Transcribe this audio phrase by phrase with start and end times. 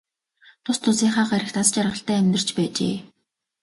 [0.63, 2.97] Тус тусынхаа гаригт аз жаргалтай амьдарч байжээ.